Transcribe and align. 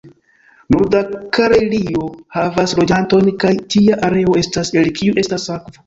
Norda 0.75 1.01
Karelio 1.39 2.09
havas 2.39 2.75
loĝantojn 2.83 3.31
kaj 3.45 3.55
ĝia 3.75 4.03
areo 4.11 4.37
estas 4.45 4.77
el 4.83 4.95
kiu 5.01 5.21
estas 5.27 5.51
akvo. 5.61 5.79